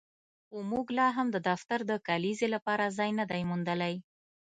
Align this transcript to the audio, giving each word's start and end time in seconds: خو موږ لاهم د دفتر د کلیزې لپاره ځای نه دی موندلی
خو 0.45 0.57
موږ 0.71 0.87
لاهم 0.99 1.27
د 1.31 1.37
دفتر 1.49 1.79
د 1.85 1.91
کلیزې 2.07 2.47
لپاره 2.55 2.93
ځای 2.97 3.11
نه 3.19 3.25
دی 3.31 3.41
موندلی 3.49 3.95